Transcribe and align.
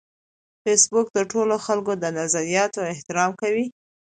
فېسبوک 0.63 1.07
د 1.13 1.19
ټولو 1.31 1.55
خلکو 1.65 1.93
د 2.03 2.05
نظریاتو 2.19 2.79
احترام 2.93 3.31
کوي 3.41 3.65